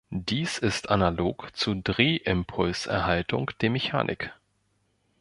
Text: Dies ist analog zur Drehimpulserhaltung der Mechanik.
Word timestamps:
Dies 0.09 0.57
ist 0.57 0.89
analog 0.89 1.51
zur 1.55 1.75
Drehimpulserhaltung 1.75 3.51
der 3.61 3.69
Mechanik. 3.69 4.33